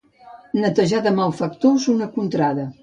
Netejar 0.63 1.03
de 1.09 1.13
malfactors 1.21 1.89
una 1.97 2.11
contrada. 2.19 2.69